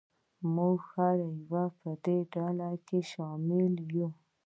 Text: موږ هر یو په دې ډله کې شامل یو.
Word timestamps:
موږ 0.55 0.77
هر 0.93 1.15
یو 1.53 1.67
په 1.79 1.89
دې 2.05 2.17
ډله 2.33 2.69
کې 2.87 2.99
شامل 3.11 3.73
یو. 3.95 4.09